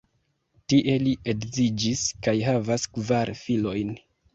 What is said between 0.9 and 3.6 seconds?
li edziĝis kaj havas kvar